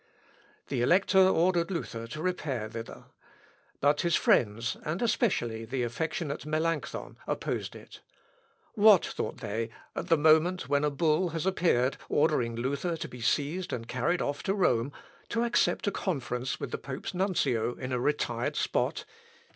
[0.69, 3.03] The Elector ordered Luther to repair thither.
[3.81, 7.99] But his friends, and especially the affectionate Melancthon, opposed it.
[8.73, 13.21] "What, thought they, at the moment when a bull has appeared ordering Luther to be
[13.21, 14.91] seized and carried off to Rome,
[15.29, 19.05] to accept a conference with the pope's nuncio in a retired spot!